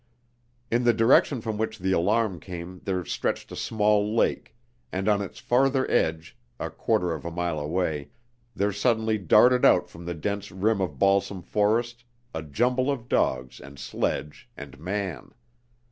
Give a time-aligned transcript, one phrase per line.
[0.71, 4.55] In the direction from which the alarm came there stretched a small lake,
[4.91, 8.09] and on its farther edge, a quarter of a mile away,
[8.55, 12.03] there suddenly darted out from the dense rim of balsam forest
[12.33, 15.35] a jumble of dogs and sledge and man.